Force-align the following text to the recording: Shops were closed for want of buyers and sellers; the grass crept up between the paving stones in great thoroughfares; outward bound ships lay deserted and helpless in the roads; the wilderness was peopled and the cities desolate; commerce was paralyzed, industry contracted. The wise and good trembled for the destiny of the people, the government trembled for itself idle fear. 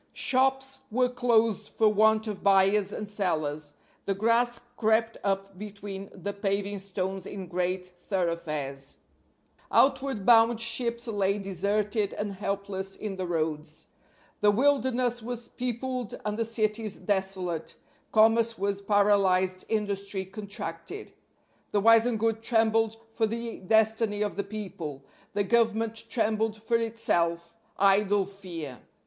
Shops 0.13 0.79
were 0.89 1.09
closed 1.09 1.69
for 1.69 1.87
want 1.87 2.25
of 2.25 2.41
buyers 2.41 2.91
and 2.91 3.07
sellers; 3.07 3.73
the 4.05 4.15
grass 4.15 4.59
crept 4.75 5.19
up 5.23 5.59
between 5.59 6.09
the 6.11 6.33
paving 6.33 6.79
stones 6.79 7.27
in 7.27 7.45
great 7.45 7.91
thoroughfares; 7.99 8.97
outward 9.71 10.25
bound 10.25 10.59
ships 10.59 11.07
lay 11.07 11.37
deserted 11.37 12.13
and 12.13 12.33
helpless 12.33 12.95
in 12.95 13.17
the 13.17 13.27
roads; 13.27 13.89
the 14.39 14.49
wilderness 14.49 15.21
was 15.21 15.49
peopled 15.49 16.15
and 16.25 16.35
the 16.35 16.45
cities 16.45 16.95
desolate; 16.95 17.75
commerce 18.11 18.57
was 18.57 18.81
paralyzed, 18.81 19.65
industry 19.69 20.25
contracted. 20.25 21.11
The 21.69 21.79
wise 21.79 22.07
and 22.07 22.19
good 22.19 22.41
trembled 22.41 22.97
for 23.11 23.27
the 23.27 23.59
destiny 23.59 24.23
of 24.23 24.35
the 24.35 24.43
people, 24.43 25.05
the 25.33 25.43
government 25.43 26.05
trembled 26.09 26.59
for 26.59 26.77
itself 26.77 27.55
idle 27.77 28.25
fear. 28.25 28.79